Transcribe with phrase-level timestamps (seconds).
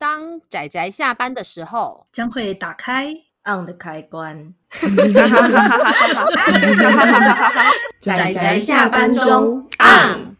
[0.00, 3.12] 当仔仔下班的时候，将会打开
[3.44, 4.54] on 的开关。
[8.00, 10.36] 仔仔下班中 on。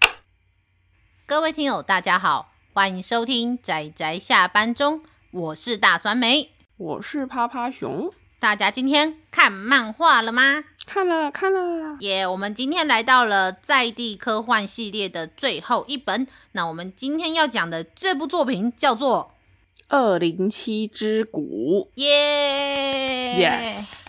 [1.27, 8.11] 各位听友，大家好，欢迎收听仔仔下班中，我是大酸梅，我是趴趴熊。
[8.39, 10.65] 大家今天看漫画了吗？
[10.87, 11.99] 看了，看了。
[12.01, 16.27] 耶！Yeah, 我们今天来到了在地科幻系列的最后一本。
[16.53, 19.35] 那我们今天要讲的这部作品叫做
[19.91, 21.91] 《二零七之骨》。
[22.01, 24.07] 耶 Yeah!！Yes。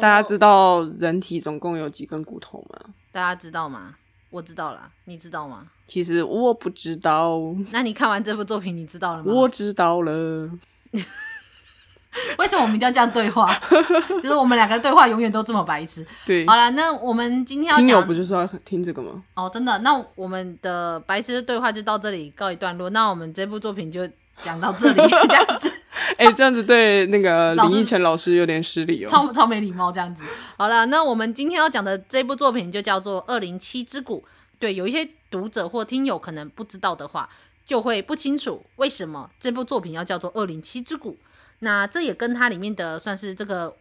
[0.00, 2.90] 大家知道人体总共有几根骨头吗？
[3.10, 3.94] 大家知道吗？
[4.30, 5.66] 我知道了，你知道吗？
[5.86, 7.40] 其实我不知道。
[7.70, 9.32] 那你看完这部作品，你知道了吗？
[9.32, 10.50] 我知道了。
[12.36, 13.50] 为什么我们一定要这样对话？
[14.22, 16.06] 就是我们两个对话永远都这么白痴。
[16.26, 19.24] 对，好了，那我们今天要讲，不就是要听这个吗？
[19.34, 22.90] 哦，真的，那我们的白痴的对话就到这里告一段落。
[22.90, 24.06] 那我们这部作品就
[24.40, 24.96] 讲到这里，
[25.28, 25.72] 这样子。
[26.16, 30.24] 哎、欸，这样子对那个林依晨老师有点失礼哦，超超没礼貌，这样子。
[30.56, 34.20] 好了，那我们今天要讲的这部作品就叫做《二零七之谷》。
[34.58, 37.28] 对，有一些读者或听友可能不知道的话，
[37.64, 41.12] 就会不清楚为什么这部作品要叫做《二零七之谷》。
[41.60, 43.74] 那这也跟它里面的算是这个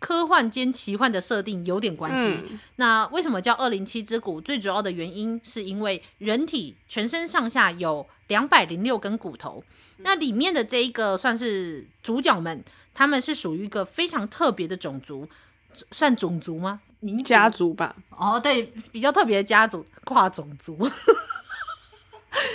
[0.00, 2.42] 科幻兼奇幻的设定有点关系。
[2.50, 4.40] 嗯、那为什么叫二零七之骨？
[4.40, 9.62] 最主要的原因是因为人体全身上下有两百零六根骨头。
[9.98, 15.28] 那里面的这一个算是主角们，他们是属于一个非常特别的种族，
[15.92, 16.80] 算种族吗？
[17.22, 17.94] 家族吧。
[18.08, 20.76] 哦，对，比较特别的家族，跨种族，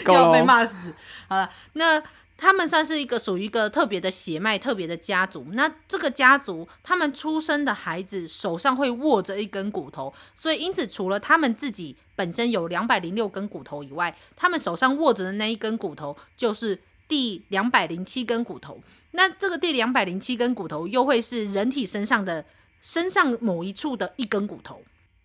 [0.07, 0.93] 要 被骂死。
[1.29, 2.03] 好了，那。
[2.37, 5.47] 他们算是一个属于一个特别的血脉、特别的家族。
[5.53, 18.81] 那这个家族，他们出生的孩子手上会握着一根骨头，所以因此除了他们自己本身有两百零六根骨头以外，他们手上握着的那一根骨头就是第两百零七根骨头。
[19.11, 22.43] 那这个第两百零七根骨头又会是人体身上的
[22.81, 24.81] 身上某一处的一根骨头。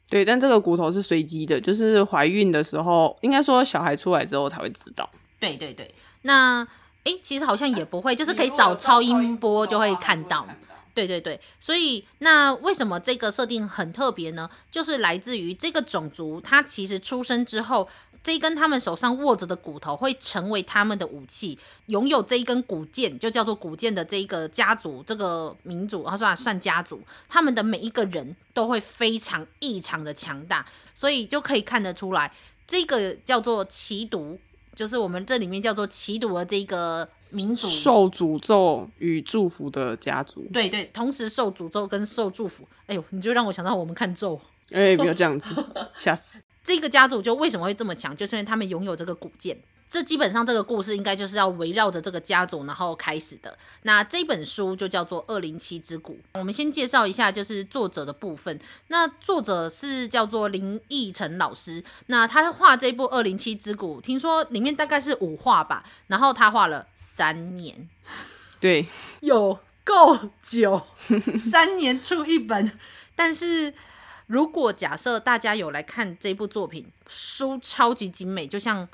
[0.09, 5.11] 对，但这个骨头是随机的，就是怀孕的时候，应该说小孩出来之后才会知道。
[5.41, 5.93] 对对对，
[6.23, 6.67] 那。
[7.05, 10.47] 哎，其实好像也不会，就是可以扫超音波就会看到。
[10.93, 14.51] 对对对，所以那为什么这个设定很特别呢？
[14.71, 17.89] 就是来自于这个种族，它其实出生之后，
[18.25, 21.57] 这一根他们手上握着的骨头会成为他们的武器。
[21.87, 32.31] 拥有这一根骨剑，就叫做骨剑的这一个家族，这个民族，他算算家族，他们的每一个人都会非常异常的强大，所以就可以看得出来，
[32.67, 34.39] 这个叫做奇毒。
[34.75, 40.47] 就是我们这里面叫做奇毒的这个民族，受诅咒与祝福的家族。
[40.53, 42.67] 对对，同时受诅咒跟受祝福。
[42.87, 44.41] 哎呦，你就让我想到我们看咒。
[44.73, 45.55] 哎、欸，不要这样子，
[45.97, 46.41] 吓死！
[46.63, 48.17] 这个家族就为什么会这么强？
[48.17, 49.59] 就是因为他们拥有这个古剑。
[49.91, 53.59] 这基本上这个故事应该就是要围绕着这个家族然后开始的。
[53.83, 56.13] 那这本书就叫做《二零七之谷》。
[56.39, 58.57] 我们先介绍一下，就是作者的部分。
[58.87, 61.83] 那作者是叫做林奕晨老师。
[62.07, 67.89] 那他画这部《二零七之谷》，听说里面大概是五画吧，然后他画了三年。
[68.61, 68.87] 对，
[69.23, 70.87] 有够久，
[71.37, 72.79] 三年出一本。
[73.17, 73.75] 但是
[74.29, 78.89] 如果假设大家有来看这部作品，书超级精美，就像。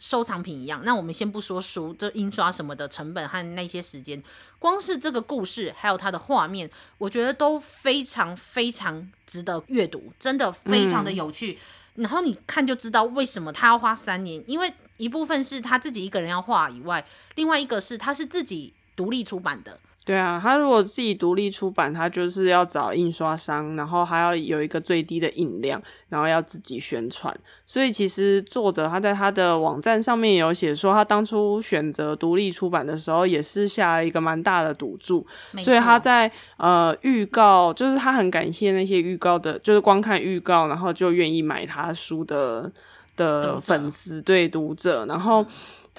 [0.00, 4.20] 收藏品一样，那我们先不说书，这印刷什么的成本和那些时间，
[4.58, 11.58] 光是这个故事还有它的画面，我觉得都非常非常值得阅读，真的非常的有趣。
[11.96, 19.78] 嗯、然后你看就知道为什么他要花三年，因为一部分是他自己一个人要画以外，另外一个是他是自己独立出版的。
[20.02, 27.32] 对啊，他如果自己独立出版，他就是要找印刷商，然后还要有一个最低的印量，然后要自己宣传。
[27.66, 35.24] 所以其实作者他在他的网站上面有写说，他当初选择独立出版的时候，也是下了一个蛮大的赌注。
[35.58, 42.72] 所以他在呃预告，就是他很感谢那些预告的，就是光看预告，然后就愿意买他书的
[43.16, 45.44] 的粉丝者对读者，然后。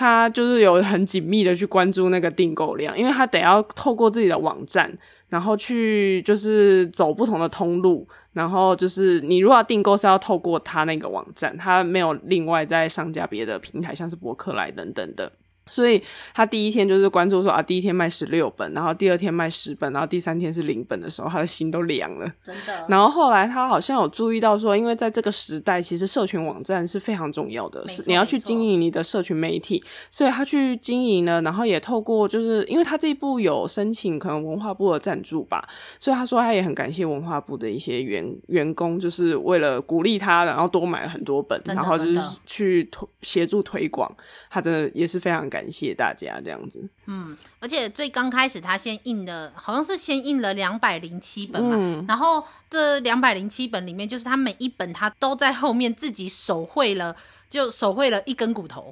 [0.01, 4.91] 他就是有很紧密的去关注那个订购量，因为他得要透过自己的网站，
[5.29, 15.31] 然后去就是走不同的通路，然后就是你如果要订购是要透过他那个网站，他没有另外在上架别的平台，像是博客来等等的。
[15.67, 16.01] 所以
[16.33, 22.25] 他第一天就是关注说啊，第一天卖十六本，然后第二天卖十本，然后第三天是零本的时候，他的心都凉了。
[22.43, 22.85] 真的。
[22.89, 35.63] 然后后来他好像有注意到说，因为在这个时代，其实社群网站是非常重要的，是你要去经营你的社群媒体，所以他去经营了，然后也透过就是因为他这一部有申请可能文化部的赞助吧，
[35.99, 44.11] 所以他说他也很感谢文化部的一些员员工，就是为了鼓励他，然后多买了很多本，然后就是去推协助推广，
[44.49, 45.50] 他真的也是非常。
[45.51, 46.89] 感谢大家这样子。
[47.05, 57.15] 嗯，而且最刚开始他先印的，好像是先印了两百零七本嘛，嗯、然后这两百零七本里面，就是他每一本他都在后面自己手绘了。
[57.51, 58.91] 就手绘了一根骨头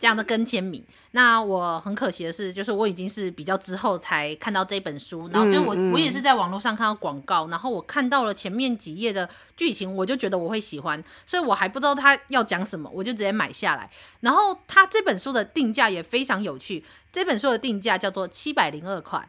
[0.00, 0.82] 这样的跟签名。
[1.12, 13.90] 那我很可惜的是，就是我已经是比较之后才看到这本书，然后就我我也是在网络上看到广告，然后我看到了前面几页的剧情，我就觉得我会喜欢，所以我还不知道他要讲什么，我就直接买下来。
[14.20, 19.28] 然后他这本书的定价也非常有趣，这本书的定价叫做七百零二块，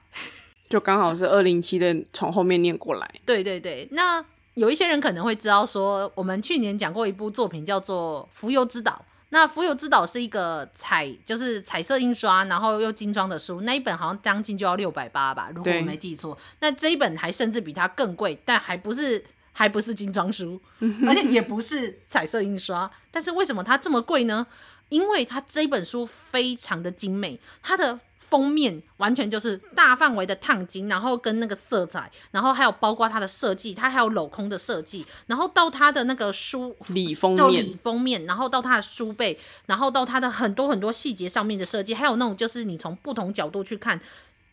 [0.70, 3.10] 就刚好是二零七的从后面念过来。
[3.26, 4.24] 对对对，那。
[4.59, 8.91] 有一些人可能会知道说，我们去年讲过一部作品叫做《浮游之岛》。
[9.29, 13.61] 那《浮游之岛》是一个彩，就是彩色印刷，然后又精装的书。
[13.61, 16.38] 那一本好像将近就要六百八吧，如果我没记错。
[16.59, 19.23] 那这一本还甚至比它更贵，但还不是
[19.53, 20.59] 还不是精装书，
[21.07, 22.91] 而且也不是彩色印刷。
[23.11, 24.45] 但是为什么它这么贵呢？
[24.89, 28.01] 因为它这本书非常的精美，它的。
[28.30, 44.00] 封面完全就是大范围的烫金，然后跟那个色彩，然后还有包括它的设计，它还有镂空的设计，然后到它的那个书里封面，里封面，然后到它的书背，然后到它的很多很多细节上面的设计，还有那种就是你从不同角度去看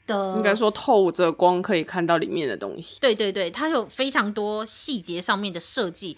[0.06, 2.98] 的，应该说透着光可以看到里面的东西。
[2.98, 6.16] 对对对，它有非常多细节上面的设计，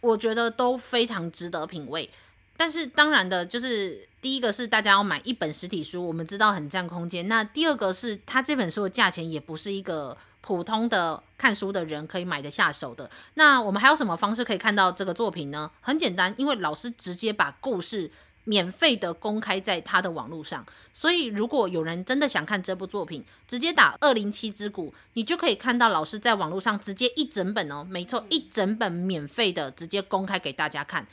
[0.00, 2.08] 我觉得都非常值得品味。
[2.56, 7.28] 但是当然的，就是第一个是大家要买一本实体书，我们知道很占空间。
[7.28, 13.10] 那第二个是它这本书的价钱也不是一个普通的看书的人可以买得下手的。
[13.34, 15.70] 那我们还有什么方式可以看到这个作品呢？
[15.80, 18.10] 很简单，因为老师直接把故事。
[18.44, 31.06] 免费的公开在他的网络上，所以如果有人真的想看这部作品，直接打二零七之谷，你就可以看到老师在网络上直接一整本哦，没错，一整本免费的直接公开给大家看。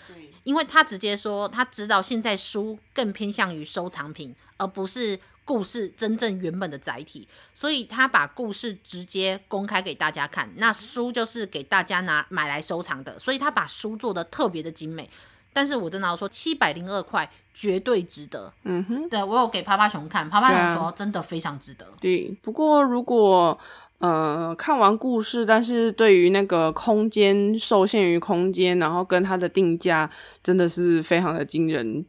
[0.44, 15.07] 因为他直接说他知道现在书更偏向于收藏品，而不是故事真正原本的载体，所以他把故事直接公开给大家看，那书就是给大家拿买来收藏的，所以他把书做的特别的精美。
[15.53, 18.51] 但是我真的要说，七百零二块绝对值得。
[18.63, 21.86] 嗯哼，对，我有给趴趴熊看，趴趴熊说真的非常值得。
[22.00, 23.57] 对，对，不过如果
[24.00, 30.09] 呃看完故事，但是对于那个空间受限于空间，然后跟它的定价
[30.42, 32.06] 真的是非常的惊人。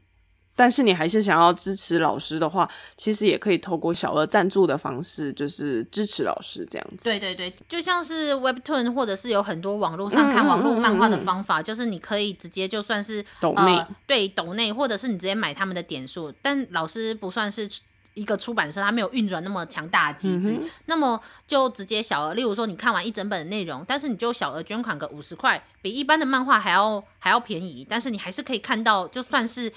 [0.62, 7.02] 但是你还是想要支持老师的话，其实也可以透过小额赞助的方式，就是支持老师这样子。
[7.02, 16.32] 对对对，就像是 Webtoon，或者是有很多网络上看网络漫画的方法，嗯嗯嗯嗯，就是你可以直接就算是抖内，呃，对抖内，或者是你直接买他们的点数。
[16.40, 17.68] 但老师不算是
[18.14, 22.34] 一个出版社，他没有运转那么强大的机制，嗯，那么就直接小额。
[22.34, 29.72] 例如说，你看完一整本的内容，但是你就小额捐款个五十块，比一般的漫画还要还要便宜，但是你还是可以看到，就算是。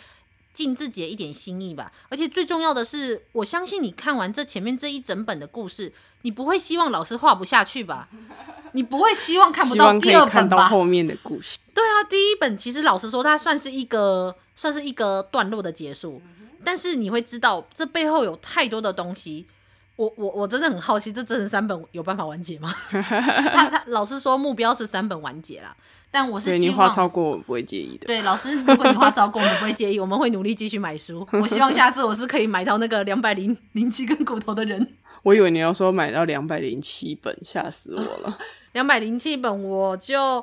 [0.55, 5.91] 尽自己的一点心意吧，而且最重要的是，我相信你看完这前面这一整本的故事，
[6.21, 8.07] 你不会希望老师画不下去吧？
[8.71, 10.31] 你不会希望看不到第二本吧？
[10.31, 11.59] 看到后面的故事。
[11.73, 16.21] 对啊，第一本其实老实说，它算是一个算是一个段落的结束，
[16.63, 19.45] 但是你会知道这背后有太多的东西。
[19.95, 22.73] 我我我真的很好奇，这真的三本有办法完结吗？
[22.91, 25.75] 他他老师说目标是三本完结啦。
[26.11, 28.07] 但我是希望你画超过我不会介意的。
[28.07, 31.27] 对，老师，如果你画超过我们不会介意，我们会努力继续买书。
[31.33, 34.93] 我希望下次我是可以买到那个两百零零七根骨头的人。
[35.23, 38.37] 我以为你要说买到两百零七本，吓死我了。
[38.71, 40.35] 两百零七本我就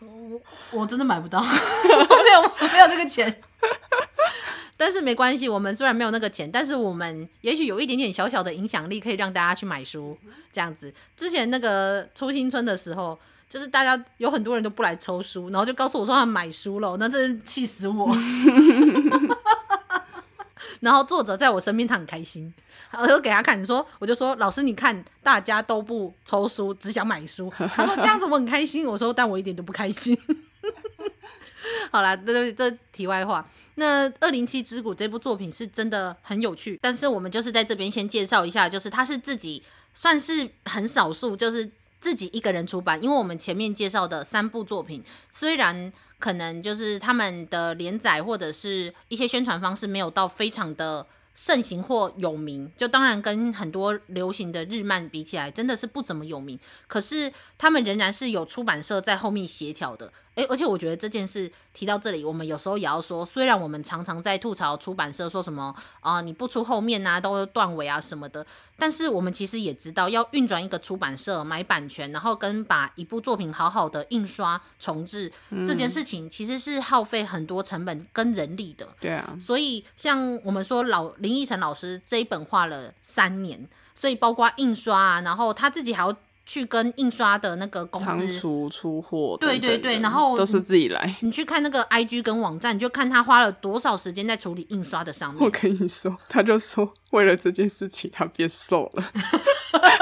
[0.00, 0.40] 我
[0.72, 1.48] 我真的买不到，没
[2.34, 3.40] 有没有那个钱。
[4.76, 10.18] 但是没关系，我们虽然没有那个钱，但是我们也许有一点点小小的影响力，可以让大家去买书。
[10.50, 13.16] 这样子，之前那个出新春的时候，
[13.48, 18.14] 就是大家有很多人都不来抽书，然后就告诉我说他买书了，那真是气死我。
[20.80, 22.52] 然后作者在我身边，他很开心，
[22.98, 27.52] 我就给他看，说我就说老师你看，大家都不抽书，只想买书。
[27.76, 30.18] 他说这样子我很开心，我说但我一点都不开心。
[31.90, 33.48] 好啦，这这题外话。
[33.76, 39.62] 那《二零七之谷》这部作品是真的很有趣，但是我们就是在这边先介绍一下，就是他是自己
[39.94, 43.02] 算是很少数，就是自己一个人出版。
[43.02, 56.58] 因为我们前面介绍的三部作品，虽然可能就是他们的连载或者是一些宣传方式没有到非常的盛行或有名，就当然跟很多流行的日漫比起来，真的是不怎么有名。
[56.86, 60.12] 可是他们仍然是有出版社在后面协调的。
[60.34, 68.46] 诶，而且我觉得这件事提到这里，我们有时候也要说，虽然我们常常在吐槽出版社说什么啊、呃，你不出后面啊，都断尾啊什么的，
[68.78, 78.88] 但是我们其实也知道，要运转一个出版社买版权，然后跟把一部作品好好的印刷重置、嗯、这件事情，其实是耗费很多成本跟人力的。
[78.98, 86.16] 对啊，所以像我们说老林奕晨老师这一本画了三年，所以包括印刷啊，然后他自己还要。
[86.44, 91.14] 去跟印刷的那个公司仓储出货，对对对，然后都是自己来。
[91.20, 95.42] 你去看那个 IG 跟网站，你就看他花了多少时间在处理印刷的上面。
[95.42, 99.04] 我跟你说，他就说为了这件事情，他变瘦了。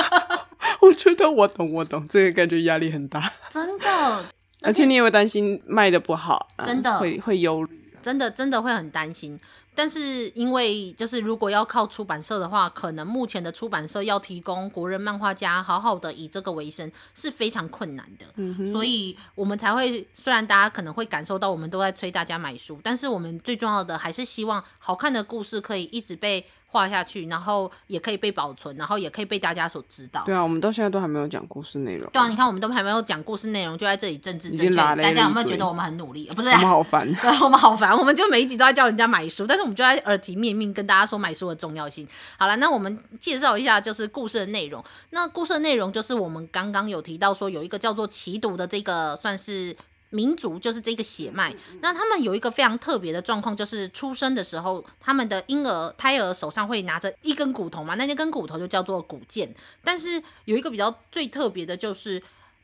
[0.81, 4.25] 我觉得我懂，我懂，这个感觉压力很大，真的。
[4.63, 9.39] 而且你也会担心卖的不好，真的会会忧虑，真的真的会很担心。
[9.75, 26.45] 但是因为就是如果要靠出版社的话，可能目前的出版社要提供国人漫画家好好的以这个为生是非常困难的，嗯，所以我们才会虽然大家可能会感受到我们都在催大家买书，但是我们最重要的还是希望好看的故事可以一直被。
[26.71, 30.23] 画下去，然后也可以被保存，然后也可以被大家所知道。
[30.25, 32.09] 对啊，我们到现在都还没有讲故事内容。
[32.13, 34.77] 对啊，你看我们都还没有讲故事内容，就在这里政治正确。
[34.77, 36.31] 大家有没有觉得我们很努力？
[36.35, 37.13] 不是，我们好烦。
[37.21, 37.97] 对，我们好烦。
[37.97, 42.07] 我们就每一集都在叫人家买书，但是我们就在耳提面命跟大家说买书的重要性。
[42.39, 44.83] 好了，那我们介绍一下就是故事的内容。
[45.11, 49.77] 那故事的内容就是我们刚刚有提到说有一个叫做奇毒的这个算是。
[50.11, 59.55] 民族就是这个血脉，那他们有一个非常特别的状况，就是出生的时候，他们的婴儿胎儿手上会拿着一根骨头嘛，那那根骨头就叫做骨剑。
[59.85, 62.21] 但是有一个比较最特别的，就是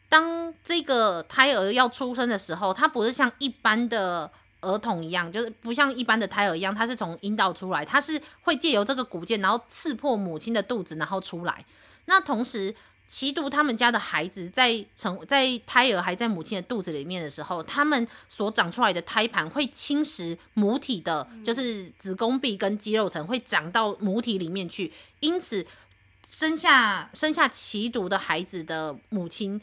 [0.09, 4.29] 当这个胎儿要出生的时候，它不是像一般的
[4.63, 11.65] 儿童一样，就是不像一般的胎儿一样，它是从阴道出来，它是会借由这个骨剑，然后刺破母亲的肚子，然后出来。
[12.07, 12.75] 那同时。
[13.09, 25.65] 奇毒他们家的孩子在成在胎儿还在母亲的肚子里面的时候，他们所长出来的胎盘会侵蚀母体的，就是子宫壁跟肌肉层会长到母体里面去，因此
[26.27, 29.61] 生下生下奇毒的孩子的母亲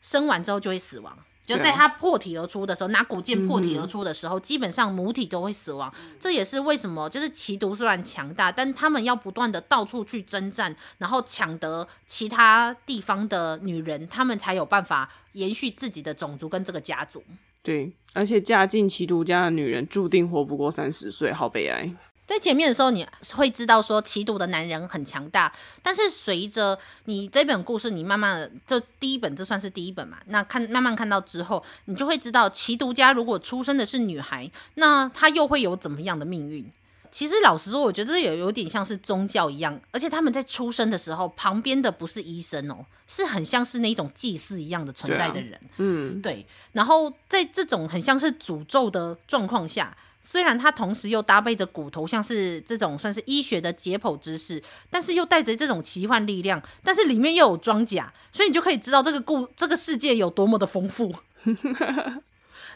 [0.00, 1.16] 生完之后就会死亡。
[1.44, 5.92] 就在他破体而出的时候，拿古剑破体而出的时候，基本上母体都会死亡。
[6.20, 17.22] 这也是为什么，就是奇毒虽然强大，但他们要不断的到处去征战，然后抢得其他地方的女人，他们才有办法延续自己的种族跟这个家族。
[17.62, 21.92] 对，而且嫁进奇毒家的女人注定活不过三十岁，好悲哀。
[22.32, 36.64] 在前面的时候，你会知道说奇毒的男人很强大，但是随着你这本故事，你慢慢的，这第一本这算是第一本嘛，那看慢慢看到之后，你就会知道奇毒家如果出生的是女孩，那她又会有怎么样的命运？
[37.10, 49.94] 其实老实说，我觉得这有有点像是宗教一样，而且他们在出生的时候，旁边的不是医生哦，是很像是那种祭祀一样的存在的人，啊、嗯，对，然后在这种很像是诅咒的状况下。
[50.22, 61.14] 虽然它同时又搭配着骨头，像是这种算是医学的解剖知识，但是又带着这种奇幻力量，但是里面又有装甲，所以你就可以知道这个故这个世界有多么的丰富，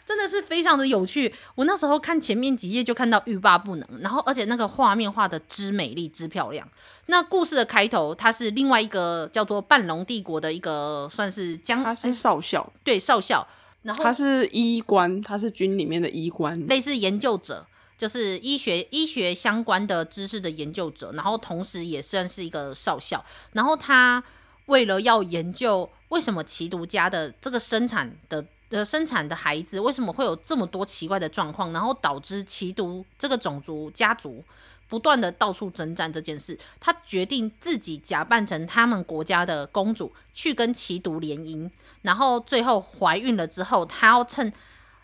[0.05, 1.33] 真的是非常的有趣。
[1.55, 6.67] 我那时候看前面几页就看到欲罢不能，然后而且那个画面画的之美丽之漂亮。
[7.07, 13.47] 那故事的开头，它是另外一个叫做半龙帝国的一个算是将，他是少校，对少校。
[13.87, 17.65] 然后他是医官，他是军里面的医官，类似研究者，
[17.97, 21.13] 就是医学医学相关的知识的研究者。
[21.13, 23.23] 然后同时也算是一个少校。
[23.53, 24.21] 然后他
[24.65, 34.43] 为了要研究为什么奇毒家的这个生产的的生产的孩子为什么会有这么多奇怪的状况，然后导致奇毒这个种族家族。
[34.87, 41.69] 不断的到处征战这件事，他决定自己假扮成他们国家的公主，去跟奇毒联姻，
[42.01, 44.51] 然后最后怀孕了之后，他要趁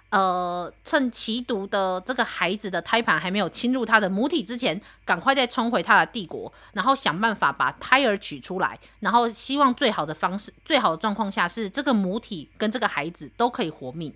[0.10, 14.14] 呃趁奇毒的这个孩子的胎盘还没有侵入他的母体之前，赶快再冲回他的帝国，然后想办法把胎儿取出来，然后希望最好的方式、最好的状况下是这个母体跟这个孩子都可以活命。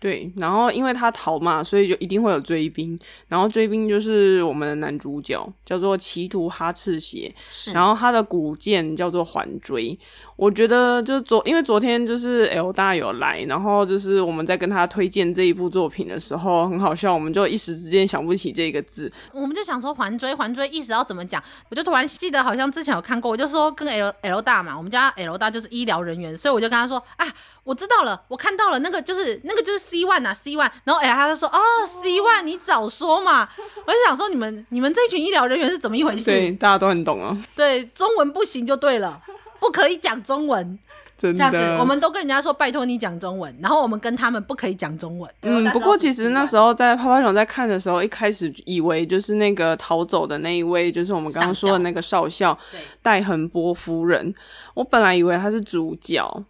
[0.00, 2.98] 对，然后因为他逃嘛，所以就一定会有追兵。
[3.26, 7.34] 然后追兵就是我们的男主角，叫做奇图哈赤邪。
[7.48, 9.98] 是，然后他的古剑叫做环锥。
[10.36, 21.42] 我觉得就是昨，因为昨天就是 L 大有来，然后就是我们在跟他推荐这一部作品的时候，很好笑，我们就一时之间想不起这个字，我们就想说环锥，环锥意思要怎么讲？
[21.70, 27.26] 我就突然记得好像之前有看过，我就说跟 L L 大嘛，我们家 L 大就是医疗人员，所以我就跟他说啊，
[27.64, 33.48] 我知道了，我看到了，那个就是那个就是 C one 啊，C one，然后哎，他就说哦，C one，你早说嘛，
[33.86, 36.26] 我就想说你们你们这群医疗人员是怎么一回事？
[36.26, 39.20] 对，大家都很懂啊，对，中文不行就对了。
[39.60, 40.78] 不可以讲中文，
[41.16, 45.28] 真的，这样子，我们都跟人家说拜托你讲中文，然后我们跟他们不可以讲中文。
[45.42, 52.56] 嗯，不过其实那时候在泡泡熊在看的时候，一开始以为就是那个逃走的那一位，就是我们刚刚说的那个少校
[53.02, 54.32] 戴恒波夫人，
[54.74, 56.44] 我本来以为他是主角。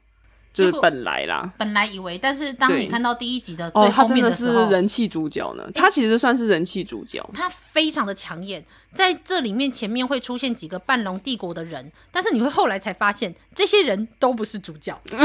[0.64, 5.64] 就是本来啦，本来以为，但是当你看到第一集的最后面的时候，哦、他真的是人气主角呢。
[5.74, 8.64] 他其实算是人气主角，他非常的抢眼。
[8.94, 14.98] 在这里面前面会出现几个半龙帝国的人，但是你会后来才发现，这些人都不是主角。
[15.10, 15.20] 但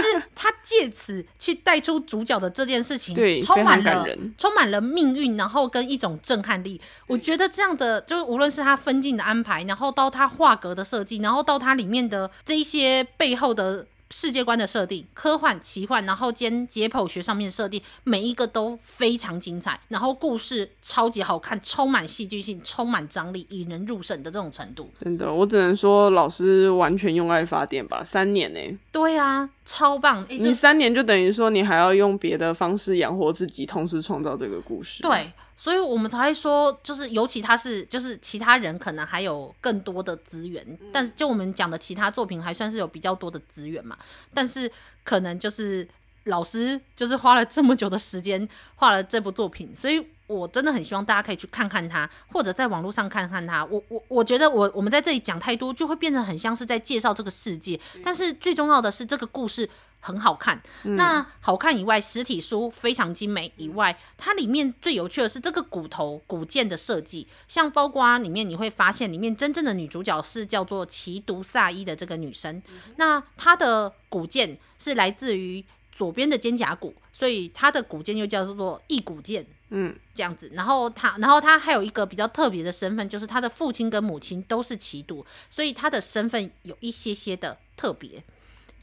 [0.00, 4.06] 是他借此去带出主角的这件事情，对，充满了
[4.38, 6.80] 充满了命运，然后跟一种震撼力。
[7.08, 13.84] 我觉得这样的，就是无论是他分镜的安排，然后到他画格的设计，然后到他里面的这一些背后的。
[14.10, 24.88] 世界观的设定，科幻、奇幻，然后兼解剖学上面设定，每一个都非常精彩，然后故事超级好看，充满戏剧性，充满张力，引人入胜的这种程度。
[24.98, 28.76] 真的，我只能说老师完全用爱发电吧，三年呢、欸。
[28.90, 30.26] 对啊，超棒！
[30.28, 35.02] 你三年就等于说你还要用别的方式养活自己，同时创造这个故事。
[35.02, 35.32] 对。
[35.60, 43.94] 所以我们才会说，就是尤其他是，就是其他人可能还有更多的资源，但是就我们讲的其他作品还算是有比较多的资源嘛。
[44.32, 44.72] 但是
[45.04, 45.86] 可能就是
[46.24, 53.64] 老师就是花了这么久的时间画了这部作品， 所以我真的很希望大家可以去看看他，或者在网络上看看他。
[53.64, 57.78] 我我我觉得我我们在这里讲太多，就会变得很像是在介绍这个世界。
[58.02, 59.68] 但是最重要的是这个故事。
[60.02, 60.58] 很好看，
[60.96, 72.62] 那好看以外，实体书非常精美以外，它里面最有趣的是这个骨头古剑的设计，像包括里面你会发现，里面真正的女主角是叫做奇毒萨伊的这个女生，
[72.96, 75.62] 那她的古剑是来自于
[76.00, 88.24] 左边的肩胛骨，所以他的骨剑又叫做异骨剑，嗯，这样子，然后他，然后他还有一个比较特别的身份，就是他的父亲跟母亲都是奇毒，所以他的身份有一些些的特别。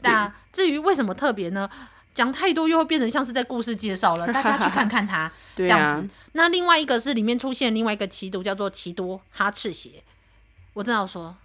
[0.04, 1.68] 那至于为什么特别呢？
[2.14, 6.08] 讲太多又会变成像是在故事介绍了， 大家去看看他这样子。
[6.08, 10.04] 啊、那另外一个是里面出现另外一个奇毒，叫做奇多哈赤邪。
[10.74, 11.36] 我正要说。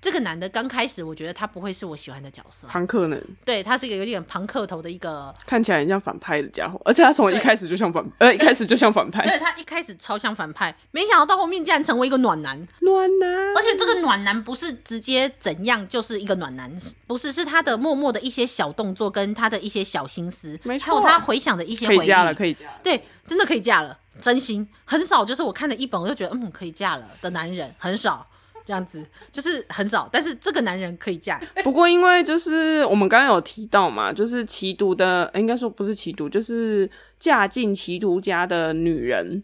[0.00, 2.66] 这个男的刚开始，我觉得他不会是我喜欢的角色。
[2.68, 3.18] 庞克呢？
[3.44, 9.22] 对，他是一个有点庞克头的一个，看起来很像反派的家伙，而且他从一开始就像反，呃， 一开始就像反派。
[9.24, 12.66] 对，他一开始超像反派，没想到到后面竟然成为一个暖男。
[12.80, 16.72] 暖男，而且这个暖男不是直接怎样就是一个暖男，
[17.06, 21.98] 不是，是他的默默的一些小动作跟他的一些小心思，没错，还有他回想的一些回忆。
[21.98, 22.72] 可以嫁了，可以嫁了。
[22.82, 28.26] 对，真的可以嫁了，真心很少，就是我看了一本我就觉得嗯可以嫁了的男人很少。
[28.70, 31.36] 这样子就是很少，但是这个男人可以嫁。
[31.64, 39.42] 不过因为就是我们刚刚有提到嘛，就是奇毒的，应该说不是奇毒，就是嫁进奇毒家的女人，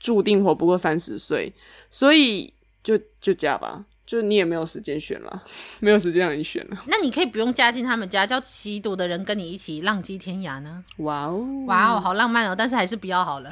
[0.00, 1.52] 注定活不过三十岁，
[1.90, 3.84] 所以就就嫁吧。
[4.12, 5.42] 就你也没有时间选了，
[5.80, 6.76] 没有时间让你选了。
[6.86, 10.84] 那你可以不用嫁进他们家，叫吸毒的人跟你一起浪迹天涯呢？
[10.98, 12.54] 哇哦，哇哦，好浪漫哦！
[12.54, 13.50] 但是还是不要好了。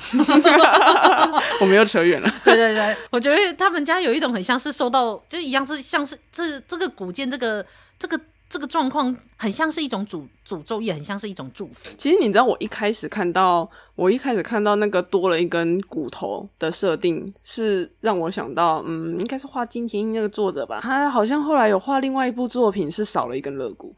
[1.62, 2.30] 我们又扯远了。
[2.44, 7.64] 对对对，我觉得他们家有一种很像是受到，就一样是像是这这个古剑这个
[7.98, 8.20] 这个。
[8.50, 11.88] 这个状况很像是一种诅诅咒，也很像是一种祝福。
[11.96, 20.80] 其实你知道，我一开始看到，我一开始看到那个多了一根骨头的设定，是让我想到，嗯，应该是画金田一那个作者吧？
[20.82, 23.94] 他好像后来有画另外一部作品，是少了一根肋骨，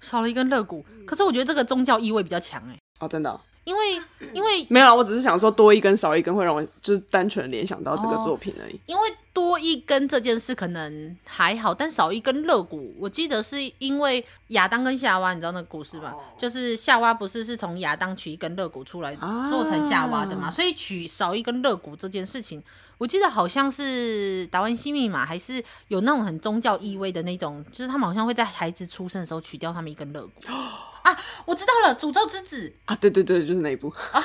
[0.00, 0.82] 少了一根肋骨。
[1.06, 2.78] 可是我觉得这个宗教意味比较强，哎。
[3.00, 3.38] 哦，真的哦。
[3.64, 8.74] 因为因为没有啊，我只是想说多一根少一根会让我就是单纯联想到这个作品而已。
[8.74, 9.02] 哦，因为
[9.34, 16.12] 多一根这件事可能还好，但少一根肋骨，我记得是因为亚当跟夏娃，你知道那个故事吗？
[16.12, 19.14] 哦，就是夏娃不是是从亚当取一根肋骨出来
[19.50, 22.62] 做成夏娃的嘛，啊，所以取少一根肋骨这件事情，
[22.96, 30.30] 我记得好像是达文西密码，还是有那种很宗教意味的那种，就是他们好像会在孩子出生的时候取掉他们一根肋骨。
[31.04, 34.24] 啊，我知道了，诅咒之子啊，对对对，就是那一部啊。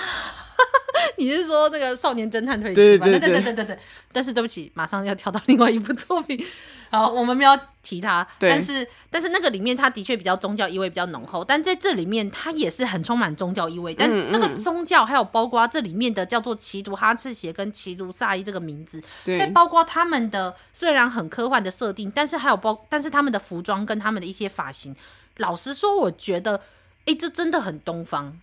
[1.19, 3.05] 你是说那个少年侦探推理吗？
[3.05, 3.79] 对对对对对对对。
[4.11, 6.43] 但是对不起，马上要跳到另外一部作品。
[6.89, 7.51] 好，我们没有
[7.83, 8.27] 提他。
[8.39, 8.49] 对。
[8.49, 11.43] 但是但是那个里面，它的确比较宗教意味比较浓厚。
[11.43, 13.93] 但在这里面，它也是很充满宗教意味。
[13.93, 24.95] 但这个宗教还有包括这里面的叫做奇毒哈赤邪跟奇毒萨伊这个名字，再包括他们的虽然很科幻的设定，但是还有包，但是他们的服装跟他们的一些发型。
[25.37, 26.57] 老实说，我觉得，
[27.01, 28.39] 哎、欸，这真的很东方。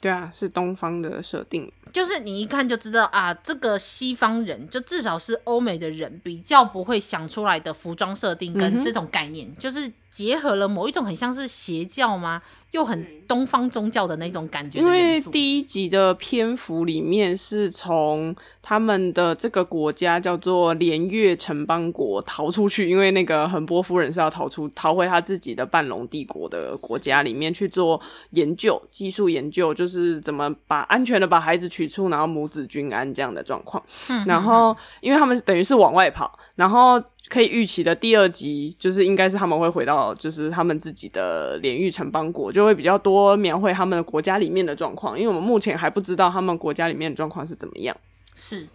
[0.00, 12.42] 对啊，是东方的设定，就是你一看就知道啊，这个西方人，就至少是欧美的人，比较不会想出来的服装设定跟这种概念，嗯、就是结合了某一种很像是邪教吗？
[12.72, 14.78] 又很东方宗教的那种感觉。
[14.78, 28.00] 因为第一集的篇幅里面是从他们的这个国家叫做连月城邦国逃出去，因为那个横波夫人是要逃出逃回他自己的半龙帝国的国家里面去做
[28.30, 33.82] 研究，技术研究，就是怎么把安全的把孩子取出，然后母子均安这样的状况。
[34.26, 42.60] 然后因为他们等于是往外跑，然后可以预期的第二集就是应该是他们会回到就是他们自己的连域城邦国就。
[42.60, 47.96] 会比较多描绘他们的国家里面的状况，因为我们目前还不知道他们国家里面的状况是怎么样。
[48.36, 48.68] 是，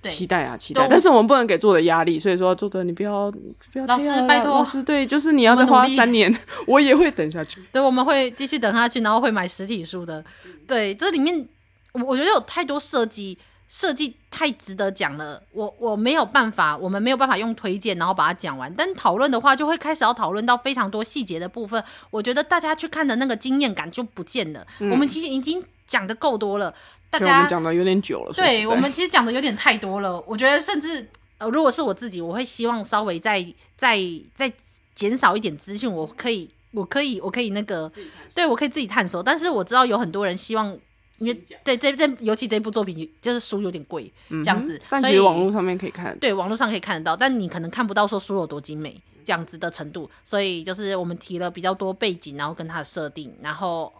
[0.00, 0.88] 对，期待啊，期待！
[0.88, 3.30] 但是我们不能给作者压力，所以说作者你不要
[3.72, 6.34] 不要，老师拜托，老师对，就是你要再花三年，
[6.66, 7.62] 我， 我也会等下去。
[7.70, 10.24] 对，我们会继续等下去，然后会买实体书的。
[10.66, 11.46] 对，这里面
[11.92, 13.38] 我我觉得有太多设计。
[13.72, 18.74] 设计太值得讲了，我我没有办法，我们没有办法用推荐然后把它讲完。
[18.74, 21.80] 但讨论的话，就会开始要讨论到非常多细节的部分。
[22.10, 24.66] 我觉得大家去看的那个经验感就不见了。
[24.80, 26.74] 嗯、我们其实已经讲的够多了，
[27.10, 28.32] 大家讲的有点久了。
[28.32, 30.20] 对，我们其实讲的有点太多了。
[30.26, 33.40] 我觉得甚至呃，如果是我自己，我会希望稍微再
[33.76, 34.00] 再
[34.34, 34.52] 再
[34.96, 35.88] 减少一点资讯。
[35.88, 37.92] 我可以，我可以，我可以那个，
[38.34, 39.22] 对我可以自己探索。
[39.22, 40.76] 但是我知道有很多人希望。
[41.20, 53.92] 因为对这这尤其这部作品就是书有点贵，这样子，但其实网络上面可以看，对，网络上可以看得到，但你可能看不到说书有多精美这样子的程度，所以就是我们提了比较多背景，然后跟它的设定，然后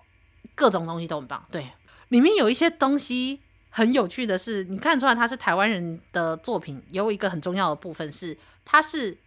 [0.55, 1.45] 各种东西都很棒。
[1.51, 1.67] 对，
[2.09, 9.19] 里面有一些东西很有趣的是，你看得出来它是台湾人的作品，有一个很重要的部分是它是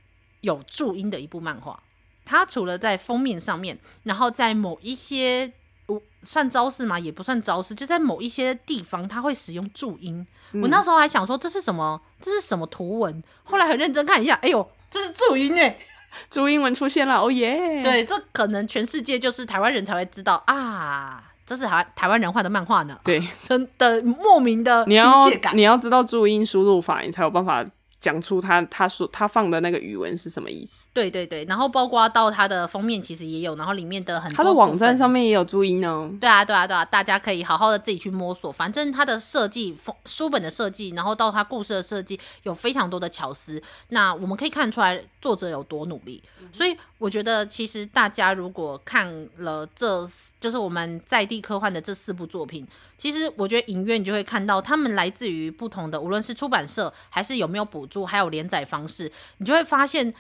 [0.41, 1.83] 有注音的一部漫画，
[2.25, 5.53] 它除了在封面上面，然后在某一些。
[6.23, 6.97] 算招式吗？
[6.97, 10.25] 也不算招式，就在某一些地方，他会使用注音。
[10.53, 11.99] 嗯、我那时候还想说这是什么？
[12.21, 13.23] 这是什么图文？
[13.43, 15.77] 后来很认真看一下，哎呦，这是注音哎！
[16.29, 17.83] 注音文出现了，哦耶！
[17.83, 22.97] 对，这可能全世界就是台湾人才会知道啊，这是台台湾人画的漫画呢。
[23.03, 24.93] 对，真 的莫名的亲
[25.29, 25.57] 切感。
[25.57, 27.65] 你要你要知道注音输入法，你才有办法。
[28.03, 30.87] 讲出他他说他放的那个语文是什么意思？
[30.93, 36.13] 对对对，然后包括到他的封面其实也有，然后里面的很多他的网站上面也有注音哦。
[36.19, 38.51] 对啊对啊对啊，大家可以好好的自己去摸索。
[38.51, 43.63] 反正他的设计封书本的设计，然后到他故事的设计，有非常多的巧思。
[43.87, 46.21] 那我们可以看出来作者有多努力。
[46.51, 50.05] 所以我觉得，其实大家如果看了这，
[50.41, 57.87] 就是我们在地科幻的这四部作品，其实我觉得影院你就会看到，他们来自于不同的，无论是出版社还是有没有补。
[58.05, 60.13] 还有连载方式，你就会发现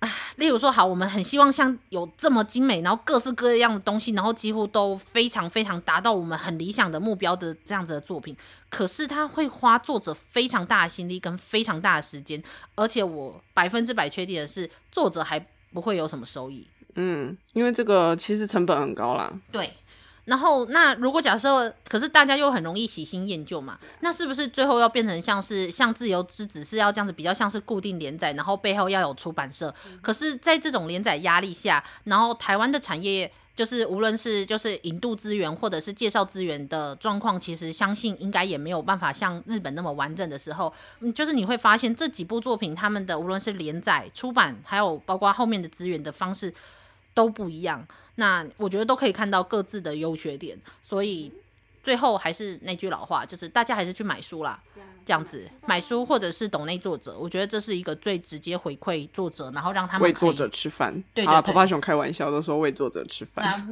[0.00, 8.36] 啊，例如说，好，我们很希望像有这么精美，然后各式各样的东西，然后几乎都非常非常达到我们很理想的目标的这样子的作品，
[8.68, 12.42] 可是他会花作者非常大的心力跟非常大的时间，
[12.74, 15.40] 而且我百分之百确定的是，作者还
[15.72, 16.66] 不会有什么收益。
[16.96, 19.32] 嗯，因为这个其实成本很高啦。
[19.50, 19.70] 对。
[20.26, 29.74] 然后，那如果假设，可是大家又很容易喜新厌旧嘛，那是不是最后要变成像是像自由之子是要这样子，比较像是固定连载，然后背后要有出版社？
[30.02, 46.52] 可是，在这种连载压力下，然后台湾的产业就是无论是就是引渡资源或者是介绍资源的状况，其实相信应该也没有办法像日本那么完整的时候，嗯，就是你会发现这几部作品他们的无论是连载、出版，还有包括后面的资源的方式
[47.14, 47.86] 都不一样。
[48.16, 51.32] 那我觉得都可以看到各自的优缺点，所以
[51.86, 54.58] 最后还是那句老话，就是大家还是去买书啦，
[55.04, 60.92] 这样子买书或者是懂内作者，我觉得这是一个最直接回馈作者，然后让他们为作者吃饭。
[61.14, 63.68] 对，对，对，趴趴熊开玩笑都说为作者吃饭，啊，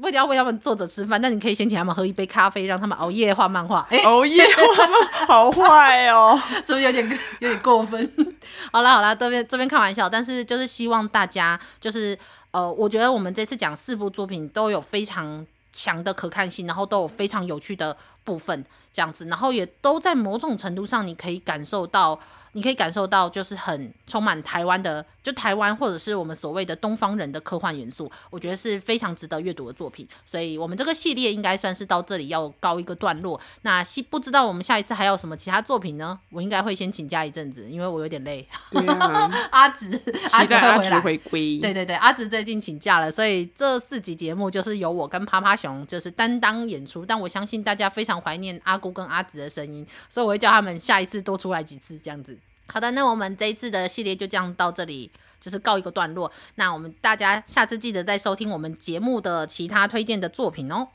[0.00, 3.86] 不一定要为他们作者吃饭，但你可以先请他们喝一杯咖啡，让他们熬夜画漫画。
[3.90, 7.06] 欸、 熬夜画漫画，好坏哦， 是不是有点
[7.40, 8.10] 有点过分？
[8.72, 12.18] 好了好了，这边这边开玩笑，但是就是希望大家就是。
[12.50, 17.96] 呃，我觉得我们这次讲四部作品都有非常强的可看性，然后都有非常有趣的
[18.28, 22.20] 部分，这样子，然后也都在某种程度上你可以感受到。
[22.52, 30.08] 你可以感受到，就是很充满台湾的，就台湾或者是我们所谓的东方人的科幻元素，我觉得是非常值得阅读的作品。
[30.24, 33.38] 所以，我们这个系列应该算是到这里要告一个段落。
[33.62, 36.18] 那不知道我们下一次还有什么其他作品呢？
[36.30, 38.48] 我应该会先请假一阵子，因为我有点累。
[38.70, 40.00] 对啊， 阿直，
[40.32, 41.00] 阿直会回来。
[41.00, 41.58] 回归。
[41.58, 47.04] 对对对，阿直最近请假了，所以这四集节目就是由我跟趴趴熊就是担当演出。
[47.04, 52.38] 但我相信大家非常怀念阿姑跟阿直的声音，所以我会叫他们下一次多出来几次，这样子。
[52.66, 56.30] 好的，那我们这一次的系列就这样到这里，就是告一个段落。
[56.56, 60.88] 那我们大家下次记得再收听我们节目的其他推荐的作品哦。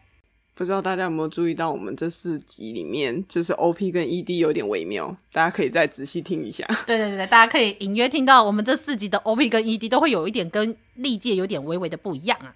[0.55, 6.63] 不知道大家有没有注意到，我们这四集里面就是 OP 跟 ED 有点微妙，大家可以再仔细听一下。
[6.85, 12.53] 对对对，大家可以隐约听到我们这四集的 OP 跟 ED 都会有一点跟历届有点微微的不一样啊。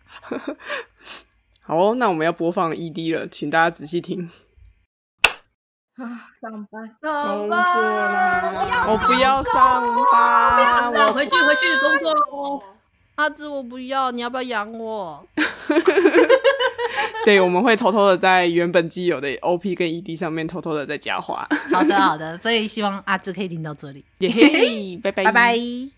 [1.62, 4.30] 好哦，那我们要播放 ED 了，请大家仔细听。
[5.98, 8.86] 啊，上班，工作啦！
[8.88, 12.64] 我不要上班，我回去回去工作喽。
[13.16, 15.26] 阿志，我不要，你要不要养我？
[17.26, 21.48] 对，我们会偷偷的在原本既有的 OP 跟 ED 上面偷偷的再加花。
[21.72, 24.06] 好的，好的，所以希望阿志可以听到这里。
[24.20, 25.97] 耶嘿， 拜拜，拜拜。